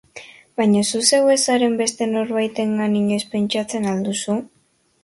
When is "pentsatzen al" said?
3.37-4.07